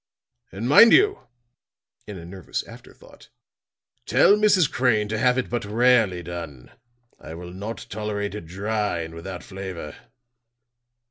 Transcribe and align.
And 0.51 0.67
mind 0.67 0.93
you," 0.93 1.27
in 2.07 2.17
an 2.17 2.31
nervous 2.31 2.63
afterthought, 2.63 3.29
"tell 4.07 4.35
Mrs. 4.35 4.67
Crane 4.71 5.07
to 5.09 5.17
have 5.19 5.37
it 5.37 5.47
but 5.47 5.63
rarely 5.63 6.23
done. 6.23 6.71
I 7.19 7.35
will 7.35 7.53
not 7.53 7.85
tolerate 7.87 8.33
it 8.33 8.47
dry 8.47 9.01
and 9.01 9.13
without 9.13 9.43
flavor." 9.43 9.95